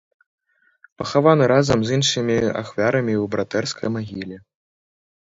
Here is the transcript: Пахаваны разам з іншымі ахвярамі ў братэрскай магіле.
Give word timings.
Пахаваны 1.01 1.43
разам 1.53 1.79
з 1.87 1.95
іншымі 1.99 2.35
ахвярамі 2.65 3.13
ў 3.23 3.25
братэрскай 3.37 3.89
магіле. 4.01 4.37